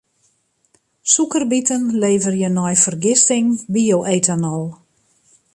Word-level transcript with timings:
Sûkerbiten 1.15 1.81
leverje 2.03 2.49
nei 2.51 2.75
fergisting 2.83 3.47
bio-etanol. 3.73 4.65